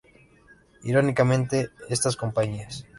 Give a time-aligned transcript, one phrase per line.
[0.89, 1.57] Irónicamente,
[1.95, 2.87] estas compañías